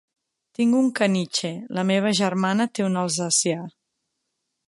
[0.59, 3.59] Tinc un caniche, la meva germana té un alsacià.